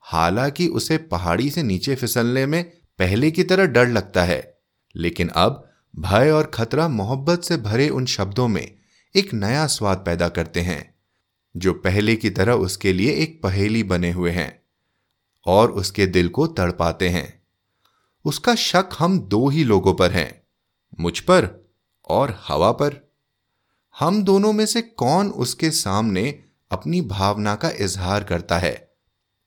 हालाँकि 0.00 0.66
उसे 0.68 0.98
पहाड़ी 0.98 1.50
से 1.50 1.62
नीचे 1.62 1.94
फिसलने 1.94 2.46
में 2.46 2.64
पहले 2.98 3.30
की 3.30 3.44
तरह 3.44 3.66
डर 3.66 3.88
लगता 3.88 4.24
है, 4.24 4.58
लेकिन 4.96 5.28
अब 5.28 5.70
भय 5.98 6.30
और 6.30 6.44
खतरा 6.44 6.88
मोहब्बत 6.88 7.42
से 7.42 7.56
भरे 7.56 7.88
उन 7.88 8.06
शब्दों 8.06 8.48
में 8.48 8.76
एक 9.16 9.34
नया 9.34 9.66
स्वाद 9.66 9.98
पैदा 9.98 10.28
करते 10.28 10.60
हैं, 10.60 10.94
जो 11.56 11.72
पहले 11.72 12.16
की 12.16 12.30
तरह 12.30 12.52
उसके 12.52 12.92
लिए 12.92 13.12
एक 13.12 13.42
पहेली 13.42 13.82
बने 13.82 14.12
हुए 14.12 14.30
हैं 14.30 14.62
और 15.46 15.70
उसके 15.70 16.06
दिल 16.06 16.28
को 16.28 16.46
तड़पाते 16.46 17.08
हैं। 17.08 17.42
उसका 18.24 18.54
शक 18.54 18.88
हम 18.98 19.18
दो 19.18 19.48
ही 19.48 19.64
लोगों 19.64 19.94
पर 19.94 20.10
हैं, 20.10 20.42
मुझ 21.00 21.20
पर 21.20 21.65
और 22.06 22.40
हवा 22.48 22.72
पर? 22.72 23.12
हम 23.98 24.24
दोनों 24.24 24.52
में 24.52 24.66
से 24.66 24.82
कौन 24.82 25.28
उसके 25.28 25.70
सामने 25.70 26.44
अपनी 26.70 27.00
भावना 27.00 27.54
का 27.54 27.70
इजहार 27.70 28.24
करता 28.24 28.58
है? 28.58 28.94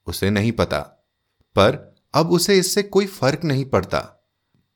उसे 0.07 0.29
नहीं 0.29 0.51
पता। 0.51 0.79
पर 1.55 1.95
अब 2.13 2.31
उसे 2.31 2.59
इससे 2.59 2.83
कोई 2.83 3.05
फ़र्क 3.05 3.43
नहीं 3.43 3.65
पड़ता। 3.65 4.27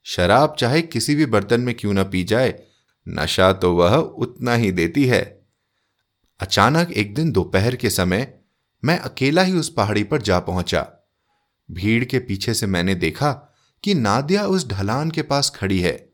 शराब 0.03 0.55
चाहे 0.59 0.81
किसी 0.81 1.15
भी 1.15 1.25
बर्तन 1.25 1.61
में 1.61 1.75
क्यों 1.75 1.93
ना 1.93 2.03
पी 2.03 2.23
जाए, 2.23 2.63
नशा 3.07 3.53
तो 3.53 3.75
वह 3.75 3.95
उतना 3.95 4.53
ही 4.53 4.71
देती 4.71 5.05
है। 5.05 5.47
अचानक 6.39 6.91
एक 6.91 7.15
दिन 7.15 7.31
दोपहर 7.31 7.75
के 7.75 7.89
समय 7.89 8.39
मैं 8.85 8.99
अकेला 8.99 9.41
ही 9.41 9.53
उस 9.53 9.73
पहाड़ी 9.73 10.03
पर 10.03 10.21
जा 10.21 10.39
पहुँचा। 10.39 10.93
भीड़ 11.71 12.05
के 12.05 12.19
पीछे 12.19 12.53
से 12.53 12.65
मैंने 12.65 12.95
देखा 12.95 13.55
कि 13.83 13.93
नादिया 13.93 14.47
उस 14.47 14.67
ढलान 14.67 15.11
के 15.11 15.21
पास 15.21 15.49
खड़ी 15.49 15.79
है। 15.79 16.12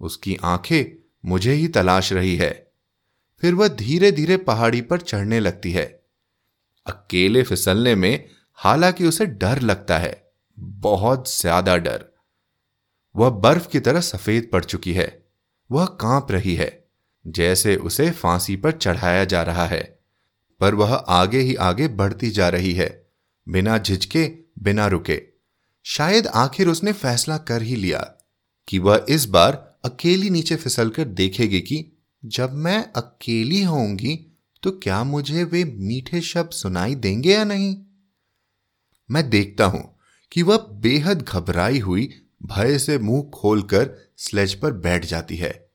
उसकी 0.00 0.36
आँखें 0.36 1.04
मुझे 1.28 1.52
ही 1.52 1.68
तलाश 1.68 2.12
रही 2.12 2.36
है। 2.36 2.72
फिर 3.42 3.54
वह 3.54 3.68
धीरे 3.68 4.12
धीरे 4.12 4.36
पहाड़ी 4.36 4.80
पर 4.80 5.00
चढ़ने 5.00 5.40
लगती 5.40 5.72
है। 5.72 6.02
अकेले 6.86 7.42
फिसलने 7.42 7.94
में 7.94 8.28
हालाँकि 8.54 9.06
उसे 9.06 9.26
डर 9.26 9.60
लगता 9.60 9.98
है, 9.98 10.32
बहुत 10.58 11.40
ज़्यादा 11.40 11.76
डर। 11.76 12.04
वह 13.16 13.30
बर्फ़ 13.30 13.68
की 13.68 13.80
तरह 13.80 14.00
सफ़ेद 14.00 14.50
पड़ 14.52 14.64
चुकी 14.64 14.92
है, 14.92 15.26
वह 15.70 15.86
काँप 15.86 16.32
रही 16.32 16.54
है, 16.54 16.88
जैसे 17.26 17.76
उसे 17.76 18.10
फांसी 18.10 18.56
पर 18.56 18.72
चढ़ाया 18.72 19.24
जा 19.24 19.42
रहा 19.42 19.66
है। 19.66 19.98
पर 20.60 20.74
वह 20.74 20.94
आगे 20.94 21.38
ही 21.38 21.54
आगे 21.54 21.88
बढ़ती 21.88 22.30
जा 22.30 22.48
रही 22.48 22.72
है, 22.72 23.06
बिना 23.48 23.78
झिझके, 23.78 24.32
बिना 24.58 24.86
रुके। 24.86 25.22
शायद 25.84 26.26
आखिर 26.26 26.68
उसने 26.68 26.92
फैसला 26.92 27.38
कर 27.38 27.62
ही 27.62 27.76
लिया 27.76 28.14
कि 28.68 28.78
वह 28.78 29.06
इस 29.08 29.26
बार 29.26 29.67
अकेली 29.84 30.30
नीचे 30.30 30.56
फिसलकर 30.56 31.04
देखेगी 31.04 31.60
कि 31.60 31.98
जब 32.24 32.52
मैं 32.52 32.92
अकेली 32.92 33.62
होंगी 33.62 34.36
तो 34.62 34.70
क्या 34.70 35.04
मुझे 35.04 35.44
वे 35.44 35.64
मीठे 35.64 36.20
शब्द 36.20 36.50
सुनाई 36.50 36.94
देंगे 36.94 37.32
या 37.32 37.44
नहीं? 37.44 37.76
मैं 39.10 39.30
देखता 39.30 39.64
हूँ 39.64 39.98
कि 40.32 40.42
वह 40.42 40.56
बेहद 40.56 41.22
घबराई 41.22 41.78
हुई, 41.78 42.10
भय 42.42 42.78
से 42.78 42.98
मुँह 42.98 43.30
खोलकर 43.34 44.12
स्लेज 44.16 44.54
पर 44.54 44.72
बैठ 44.72 45.06
जाती 45.06 45.36
है। 45.36 45.70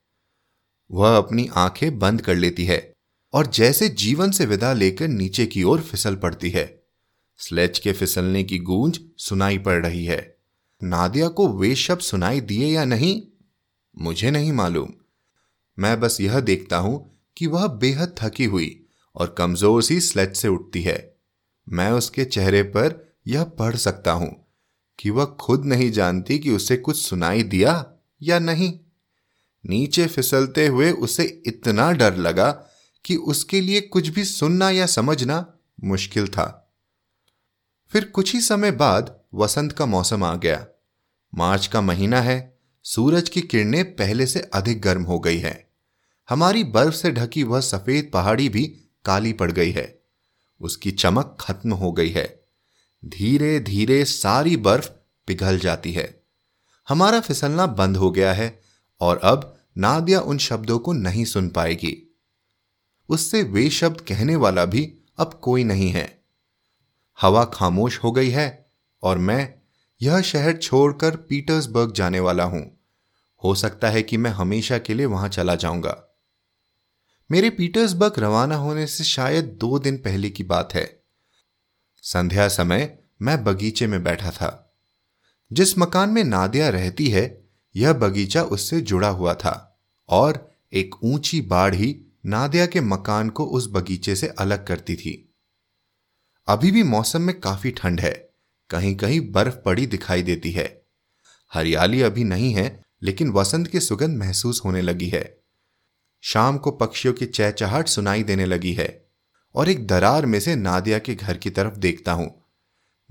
वह 0.91 1.17
अपनी 1.17 1.50
आँखें 1.55 2.00
बंद 2.00 2.22
कर 2.22 2.36
लेती 2.36 2.65
है 2.65 2.93
और 3.33 3.48
जैसे 3.48 3.89
जीवन 3.89 4.31
से 4.31 4.45
विदा 4.45 4.74
लेकर 4.74 5.07
नीचे 5.07 5.45
की 5.45 5.63
ओर 5.63 5.81
फिसल 5.81 6.15
पड़ती 6.15 6.50
है। 6.50 6.83
स्लेज 7.38 7.79
के 7.79 7.93
फिसलने 7.93 8.43
की 8.43 8.60
गूंज 8.60 9.00
सुनाई 9.17 9.57
पड़ 9.57 9.86
रही 9.86 10.05
है। 10.05 10.38
नादिया 10.83 11.27
को 11.27 11.48
वे 11.48 11.75
शब्द 11.75 12.01
सुनाई 12.01 12.41
दिए 12.41 12.67
या 12.67 12.86
नहीं 12.86 13.22
मुझे 14.01 14.31
नहीं 14.31 14.51
मालूम। 14.51 14.89
मैं 15.79 16.00
बस 16.00 16.21
यह 16.21 16.39
देखता 16.39 16.77
हूँ 16.77 17.19
कि 17.38 17.47
वह 17.47 17.67
बेहद 17.67 18.15
थकी 18.19 18.45
हुई 18.45 18.85
और 19.15 19.35
कमज़ोर 19.38 19.83
सी 19.83 20.00
स्लेज 20.00 20.35
से 20.35 20.47
उठती 20.47 20.81
है। 20.81 21.17
मैं 21.69 21.91
उसके 21.91 22.25
चेहरे 22.25 22.63
पर 22.63 23.13
यह 23.27 23.43
पढ़ 23.43 23.75
सकता 23.75 24.12
हूँ 24.12 24.47
कि 25.00 25.09
वह 25.09 25.25
खुद 25.25 25.65
नहीं 25.65 25.91
जानती 25.91 26.39
कि 26.39 26.51
उसे 26.51 26.77
कुछ 26.77 27.01
सुनाई 27.01 27.43
दिया 27.43 27.85
या 28.23 28.39
नहीं। 28.39 28.79
नीचे 29.65 30.07
फिसलते 30.07 30.67
हुए 30.67 30.91
उसे 30.91 31.43
इतना 31.47 31.91
डर 31.91 32.15
लगा 32.15 32.51
कि 33.05 33.15
उसके 33.15 33.62
लिए 33.62 33.81
कुछ 33.81 34.07
भी 34.07 34.23
सुनना 34.23 34.69
या 34.69 34.85
समझना 34.85 35.53
मुश्किल 35.83 36.27
था। 36.27 36.71
फिर 37.88 38.05
कुछ 38.05 38.33
ही 38.33 38.41
समय 38.41 38.71
बाद 38.71 39.19
वसंत 39.33 39.71
का 39.71 39.85
मौसम 39.85 40.23
आ 40.23 40.35
गया। 40.35 40.65
मार्च 41.35 41.67
का 41.67 41.81
महीना 41.81 42.21
है 42.21 42.52
सूरज 42.83 43.29
की 43.29 43.41
किरणें 43.41 43.95
पहले 43.95 44.27
से 44.27 44.39
अधिक 44.39 44.81
गर्म 44.81 45.03
हो 45.03 45.19
गई 45.19 45.37
है। 45.37 45.71
हमारी 46.29 46.63
बर्फ़ 46.63 46.95
से 46.95 47.11
ढकी 47.11 47.43
वह 47.43 47.59
सफ़ेद 47.59 48.11
पहाड़ी 48.13 48.49
भी 48.49 48.63
काली 49.05 49.33
पड़ 49.33 49.51
गई 49.51 49.71
है। 49.71 50.03
उसकी 50.61 50.91
चमक 50.91 51.37
खत्म 51.39 51.73
हो 51.73 51.91
गई 51.91 52.09
है। 52.09 52.43
धीरे 53.05 53.59
धीरे 53.59 54.05
सारी 54.05 54.57
बर्फ़ 54.57 54.89
पिघल 55.27 55.59
जाती 55.59 55.91
है। 55.91 56.23
हमारा 56.89 57.19
फिसलना 57.19 57.65
बंद 57.65 57.97
हो 57.97 58.11
गया 58.11 58.33
है 58.33 58.59
और 59.01 59.17
अब 59.17 59.57
नादिया 59.77 60.19
उन 60.19 60.37
शब्दों 60.37 60.79
को 60.79 60.93
नहीं 60.93 61.25
सुन 61.25 61.49
पाएगी। 61.49 62.19
उससे 63.09 63.43
वे 63.43 63.69
शब्द 63.69 64.01
कहने 64.01 64.35
वाला 64.35 64.65
भी 64.65 64.97
अब 65.17 65.39
कोई 65.43 65.63
नहीं 65.63 65.89
है। 65.89 66.23
हवा 67.21 67.45
खामोश 67.45 67.97
हो 68.03 68.11
गई 68.11 68.29
है 68.29 68.71
और 69.03 69.17
मैं 69.17 69.62
यह 70.03 70.22
शहर 70.22 70.57
छोड़कर 70.57 71.15
पीटर्सबर्ग 71.15 71.93
जाने 71.93 72.19
वाला 72.19 72.43
हूँ। 72.43 72.79
हो 73.43 73.55
सकता 73.55 73.89
है 73.89 74.03
कि 74.03 74.17
मैं 74.17 74.31
हमेशा 74.31 74.77
के 74.77 74.93
लिए 74.93 75.05
वहाँ 75.05 75.29
चला 75.29 75.55
जाऊँगा। 75.55 76.19
मेरे 77.31 77.50
पीटर्सबर्ग 77.50 78.13
रवाना 78.19 78.55
होने 78.55 78.88
से 78.88 79.03
शायद 79.03 79.45
दो 79.45 79.79
दिन 79.79 79.98
पहले 79.98 80.29
की 80.29 80.43
बात 80.43 80.74
है। 80.74 81.03
संध्या 82.01 82.48
समय 82.48 83.00
मैं 83.22 83.43
बगीचे 83.43 83.88
में 83.88 84.03
बैठा 84.03 84.31
था। 84.31 84.77
जिस 85.53 85.77
मकान 85.77 86.10
में 86.10 86.24
नादिया 86.24 86.69
रहती 86.69 87.07
है, 87.07 87.50
यह 87.75 87.93
बगीचा 87.93 88.43
उससे 88.43 88.81
जुड़ा 88.81 89.10
हुआ 89.10 89.33
था 89.33 89.83
और 90.10 90.51
एक 90.74 90.95
ऊँची 91.03 91.41
बाढ़ 91.41 91.75
ही 91.75 92.19
नादिया 92.25 92.65
के 92.65 92.81
मकान 92.81 93.29
को 93.29 93.45
उस 93.45 93.69
बगीचे 93.72 94.15
से 94.15 94.27
अलग 94.27 94.67
करती 94.67 94.95
थी। 94.95 95.36
अभी 96.48 96.72
भी 96.72 96.83
मौसम 96.83 97.22
में 97.22 97.39
काफ़ी 97.39 97.72
ठंड 97.72 98.01
है। 98.01 98.22
कहीं 98.73 98.95
कहीं 98.95 99.31
बर्फ़ 99.31 99.55
पड़ी 99.55 99.85
दिखाई 99.85 100.23
देती 100.23 100.51
है। 100.51 100.85
हरियाली 101.53 102.01
अभी 102.01 102.23
नहीं 102.23 102.53
है, 102.53 102.83
लेकिन 103.01 103.31
वसंत 103.31 103.67
की 103.67 103.79
सुगंध 103.79 104.17
महसूस 104.17 104.61
होने 104.65 104.81
लगी 104.81 105.09
है। 105.09 105.41
शाम 106.21 106.57
को 106.57 106.71
पक्षियों 106.71 107.13
की 107.13 107.25
चहचहाट 107.25 107.87
सुनाई 107.87 108.23
देने 108.23 108.45
लगी 108.45 108.73
है, 108.73 109.05
और 109.55 109.69
एक 109.69 109.87
दरार 109.87 110.25
में 110.25 110.39
से 110.39 110.55
नादिया 110.55 110.99
के 110.99 111.15
घर 111.15 111.37
की 111.37 111.49
तरफ़ 111.49 111.73
देखता 111.73 112.11
हूँ। 112.11 112.45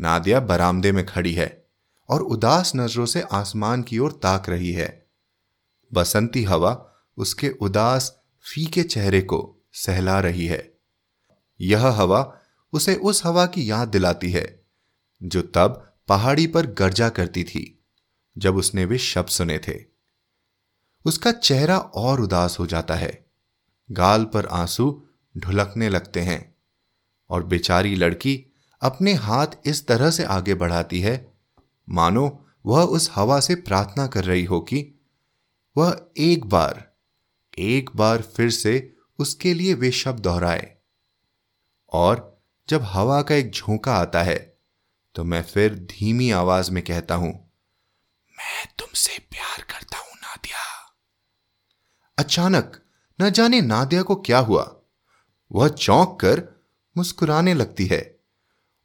नादिया 0.00 0.40
बरामदे 0.40 0.92
में 0.92 1.06
खड़ी 1.06 1.32
है, 1.32 1.66
और 2.08 2.22
उदास 2.22 2.72
नज़रों 2.76 3.06
से 3.06 3.22
आसमान 3.22 3.82
की 3.82 3.98
ओर 3.98 4.12
ताक 4.12 4.48
रही 4.48 4.72
है। 4.72 5.06
बसंती 5.94 6.44
हवा 6.44 6.92
उसके 7.16 7.48
उदास, 7.48 8.20
फीके 8.42 8.82
चेहरे 8.82 9.20
को 9.20 9.56
सहला 9.72 10.20
रही 10.20 10.46
है। 10.46 10.74
यह 11.60 11.86
हवा 11.86 12.38
उसे 12.72 12.94
उस 12.94 13.26
हवा 13.26 13.46
की 13.46 13.70
याद 13.70 13.88
दिलाती 13.88 14.30
है। 14.30 14.61
जो 15.22 15.42
तब 15.42 15.96
पहाड़ी 16.08 16.46
पर 16.46 16.66
गर्जा 16.66 17.08
करती 17.08 17.44
थी, 17.44 17.84
जब 18.38 18.56
उसने 18.56 18.84
वे 18.84 18.98
शब्द 18.98 19.28
सुने 19.28 19.58
थे। 19.58 19.84
उसका 21.04 21.32
चेहरा 21.32 21.78
और 21.78 22.20
उदास 22.20 22.58
हो 22.58 22.66
जाता 22.66 22.94
है। 22.94 23.30
गाल 23.90 24.24
पर 24.24 24.46
आँसू 24.46 25.08
ढुलकने 25.38 25.88
लगते 25.88 26.20
हैं 26.20 26.54
और 27.30 27.44
बेचारी 27.44 27.94
लड़की 27.94 28.46
अपने 28.82 29.14
हाथ 29.14 29.46
इस 29.66 29.86
तरह 29.86 30.10
से 30.10 30.24
आगे 30.24 30.54
बढ़ाती 30.54 31.00
है, 31.00 31.34
मानो 31.88 32.46
वह 32.66 32.82
उस 32.82 33.10
हवा 33.14 33.40
से 33.40 33.54
प्रार्थना 33.54 34.06
कर 34.06 34.24
रही 34.24 34.44
हो 34.44 34.60
कि 34.60 34.94
वह 35.76 36.06
एक 36.16 36.46
बार 36.46 36.92
एक 37.58 37.90
बार 37.96 38.22
फिर 38.22 38.50
से 38.50 38.96
उसके 39.18 39.54
लिए 39.54 39.74
वे 39.74 39.90
शब्द 39.90 40.20
दोहराए। 40.20 40.76
और 41.92 42.42
जब 42.68 42.82
हवा 42.82 43.22
का 43.22 43.34
एक 43.34 43.50
झोंका 43.50 43.94
आता 43.94 44.22
है 44.22 44.51
तो 45.14 45.24
मैं 45.24 45.42
फिर 45.42 45.74
धीमी 45.74 46.30
आवाज़ 46.30 46.70
में 46.70 46.82
कहता 46.84 47.14
हूँ, 47.14 47.32
मैं 48.34 48.66
तुमसे 48.78 49.18
प्यार 49.18 49.62
करता 49.62 49.98
हूँ, 49.98 50.14
नादिया. 50.16 50.60
अचानक 52.18 52.80
न 53.18 53.30
जाने 53.30 53.60
नादिया 53.60 54.02
को 54.02 54.14
क्या 54.16 54.38
हुआ। 54.38 54.74
वह 55.52 55.68
चौंक 55.68 56.18
कर 56.20 56.42
मुस्कुराने 56.96 57.54
लगती 57.54 57.86
है 57.86 58.00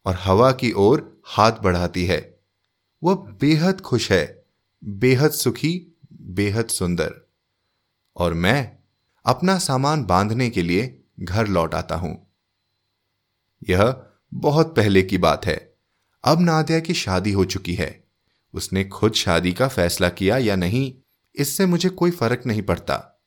और 0.06 0.16
हवा 0.16 0.52
की 0.52 0.72
ओर 0.72 1.22
हाथ 1.26 1.52
बढ़ाती 1.52 2.06
है। 2.06 2.20
वह 3.04 3.16
बेहद 3.16 3.82
खुश 3.82 4.12
है, 4.12 4.46
बेहद 4.84 5.32
सुखी, 5.32 5.98
बेहद 6.14 6.68
सुंदर। 6.68 7.14
और 8.16 8.34
मैं 8.34 8.78
अपना 9.26 9.58
सामान 9.60 10.04
बांधने 10.06 10.50
के 10.50 10.62
लिए 10.62 11.04
घर 11.20 11.48
लौट 11.48 11.74
आता 11.76 11.96
हूँ। 11.96 12.16
यह 13.70 14.04
बहुत 14.34 14.76
पहले 14.76 15.04
की 15.04 15.18
बात 15.18 15.46
है। 15.46 15.77
अब 16.28 16.42
नादिया 16.42 16.80
की 16.80 16.94
शादी 16.94 17.32
हो 17.32 17.46
चुकी 17.46 17.76
है। 17.76 18.08
उसने 18.54 18.84
खुद 18.84 19.14
शादी 19.14 19.54
का 19.54 19.68
फैसला 19.68 20.10
किया 20.10 20.38
या 20.38 20.56
नहीं, 20.56 20.94
इससे 21.36 21.66
मुझे 21.66 21.90
कोई 21.90 22.12
फ़र्क 22.12 22.42
नहीं 22.46 22.62
पड़ता। 22.62 23.24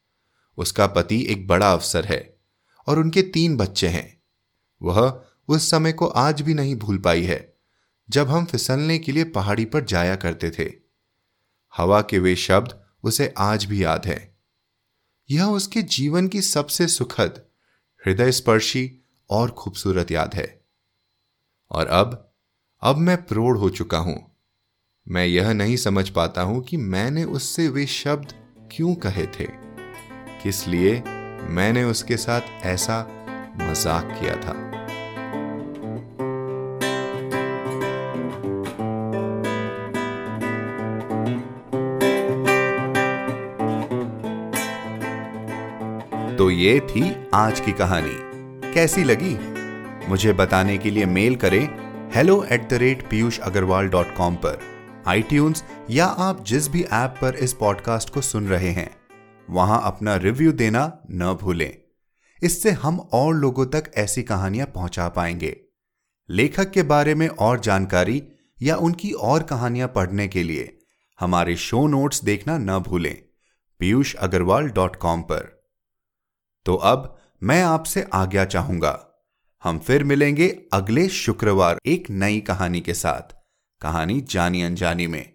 उसका 0.56 0.86
पति 0.86 1.26
एक 1.30 1.46
बड़ा 1.46 1.72
अफसर 1.72 2.04
है 2.04 2.36
और 2.86 2.98
उनके 2.98 3.22
तीन 3.22 3.56
बच्चे 3.56 3.88
हैं। 3.88 4.22
वह 4.82 5.22
उस 5.48 5.70
समय 5.70 5.92
को 5.92 6.06
आज 6.06 6.42
भी 6.42 6.54
नहीं 6.54 6.76
भूल 6.76 6.98
पाई 6.98 7.22
है, 7.22 7.56
जब 8.10 8.28
हम 8.28 8.44
फिसलने 8.44 8.98
के 8.98 9.12
लिए 9.12 9.24
पहाड़ी 9.24 9.64
पर 9.64 9.84
जाया 9.84 10.16
करते 10.16 10.50
थे। 10.50 10.72
हवा 11.76 12.02
के 12.02 12.18
वे 12.18 12.36
शब्द 12.36 12.80
उसे 13.02 13.34
आज 13.38 13.64
भी 13.64 13.84
याद 13.84 14.06
है। 14.06 14.38
यह 15.30 15.44
उसके 15.44 15.82
जीवन 15.82 16.28
की 16.28 16.42
सबसे 16.42 16.88
सुखद 16.88 17.46
हृदय 18.06 18.32
स्पर्शी 18.32 19.00
और 19.30 19.50
खूबसूरत 19.50 20.10
याद 20.10 20.34
है। 20.34 20.64
और 21.70 21.86
अब 21.86 22.26
अब 22.82 22.96
मैं 22.96 23.26
प्रोढ़ 23.26 23.56
हो 23.56 23.70
चुका 23.70 23.98
हूँ। 23.98 24.36
मैं 25.08 25.26
यह 25.26 25.52
नहीं 25.52 25.76
समझ 25.76 26.08
पाता 26.08 26.42
हूँ 26.42 26.62
कि 26.62 26.76
मैंने 26.76 27.24
उससे 27.24 27.68
वे 27.68 27.86
शब्द 27.86 28.32
क्यों 28.72 28.94
कहे 28.94 29.26
थे। 29.26 29.44
किस 30.42 30.68
लिए 30.68 31.02
मैंने 31.48 31.84
उसके 31.84 32.16
साथ 32.16 32.40
ऐसा 32.62 33.24
मज़ाक 33.60 34.04
किया 34.20 34.36
था। 34.36 34.52
तो 46.36 46.50
ये 46.50 46.80
थी 46.80 47.26
आज 47.34 47.60
की 47.60 47.72
कहानी। 47.72 48.16
कैसी 48.72 49.04
लगी? 49.04 49.36
मुझे 50.08 50.32
बताने 50.32 50.78
के 50.78 50.90
लिए 50.90 51.06
मेल 51.06 51.36
करें 51.36 51.89
hello 52.14 52.44
at 52.44 52.68
the 52.68 52.72
rate 52.72 53.10
Piyush 53.10 53.38
Agarwal 53.40 53.88
dot 53.88 54.14
com 54.16 54.34
पर 54.34 54.58
आई 55.06 55.24
या 55.90 56.06
आप 56.06 56.44
जिस 56.44 56.68
भी 56.68 56.82
ऐप 56.82 57.14
पर 57.20 57.34
इस 57.34 57.52
पॉडकास्ट 57.52 58.10
को 58.10 58.20
सुन 58.20 58.48
रहे 58.48 58.70
हैं, 58.70 58.96
वहाँ 59.50 59.80
अपना 59.84 60.16
रिव्यू 60.16 60.52
देना 60.52 60.98
न 61.10 61.38
भूलें। 61.40 61.78
इससे 62.42 62.70
हम 62.70 63.00
और 63.00 63.34
लोगों 63.34 63.66
तक 63.66 63.92
ऐसी 63.96 64.22
कहानियाँ 64.22 64.66
पहुँचा 64.66 65.08
पाएँगे। 65.08 65.60
लेखक 66.30 66.70
के 66.70 66.82
बारे 66.82 67.14
में 67.14 67.28
और 67.28 67.60
जानकारी 67.60 68.28
या 68.62 68.76
उनकी 68.76 69.10
और 69.10 69.42
कहानियाँ 69.42 69.88
पढ़ने 69.88 70.28
के 70.28 70.42
लिए 70.42 70.78
हमारे 71.20 71.56
शो 71.56 71.86
नोट्स 71.86 72.24
देखना 72.24 72.58
न 72.58 72.78
भूलें 72.78 73.22
पीयूष 73.78 74.14
अग्रवाल 74.14 74.68
डॉट 74.68 74.96
कॉम 74.96 75.22
पर। 75.22 75.70
तो 76.64 76.74
अब 76.74 77.18
मैं 77.42 77.62
आपसे 77.62 78.06
आज्ञा 78.12 78.44
चाहूँगा 78.44 79.06
हम 79.64 79.78
फिर 79.78 80.04
मिलेंगे 80.04 80.62
अगले 80.72 81.08
शुक्रवार 81.08 81.78
एक 81.86 82.10
नई 82.10 82.40
कहानी 82.40 82.80
के 82.80 82.94
साथ। 82.94 83.34
कहानी 83.80 84.20
जानी 84.20 84.62
अनजानी 84.62 85.06
में, 85.06 85.32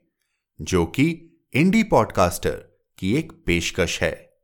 जो 0.62 0.86
कि 0.86 1.30
इंडी 1.54 1.84
पॉडकास्टर 1.84 2.86
की 2.98 3.16
एक 3.16 3.32
पेशकश 3.46 4.02
है। 4.02 4.38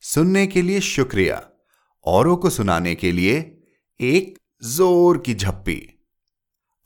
सुनने 0.00 0.46
के 0.46 0.62
लिए 0.62 0.80
शुक्रिया, 0.80 1.50
औरों 2.04 2.36
को 2.36 2.50
सुनाने 2.50 2.94
के 2.94 3.12
लिए 3.12 3.62
एक 4.00 4.38
ज़ोर 4.64 5.18
की 5.18 5.34
झप्पी। 5.34 6.08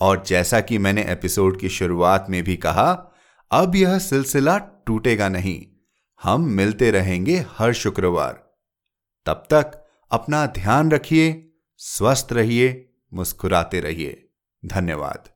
और 0.01 0.25
जैसा 0.27 0.61
कि 0.61 0.79
मैंने 0.79 1.03
एपिसोड 1.03 1.61
की 1.61 1.69
शुरुआत 1.69 2.27
में 2.31 2.45
भी 2.45 2.57
कहा, 2.57 3.13
अब 3.51 3.77
यह 3.77 3.99
सिलसिला 3.99 4.59
टूटेगा 4.59 5.29
नहीं। 5.29 5.67
हम 6.23 6.41
मिलते 6.41 6.91
रहेंगे 6.91 7.45
हर 7.49 7.73
शुक्रवार। 7.73 8.55
तब 9.27 9.47
तक 9.51 9.87
अपना 10.11 10.47
ध्यान 10.47 10.91
रखिए 10.91 11.51
स्वस्थ 11.87 12.29
रहिए 12.33 12.91
मुस्कुराते 13.15 13.81
रहिए। 13.81 14.29
धन्यवाद। 14.67 15.34